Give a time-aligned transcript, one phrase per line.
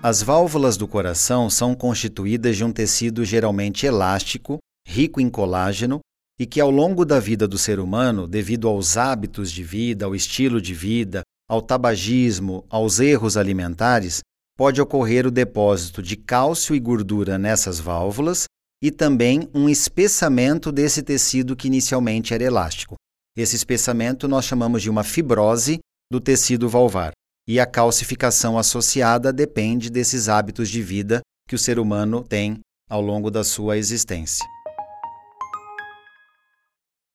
[0.00, 5.98] As válvulas do coração são constituídas de um tecido geralmente elástico, rico em colágeno
[6.38, 10.14] e que, ao longo da vida do ser humano, devido aos hábitos de vida, ao
[10.14, 14.20] estilo de vida, ao tabagismo, aos erros alimentares,
[14.56, 18.44] pode ocorrer o depósito de cálcio e gordura nessas válvulas
[18.80, 22.94] e também um espessamento desse tecido que inicialmente era elástico.
[23.36, 27.17] Esse espessamento nós chamamos de uma fibrose do tecido valvar
[27.48, 33.00] e a calcificação associada depende desses hábitos de vida que o ser humano tem ao
[33.00, 34.44] longo da sua existência.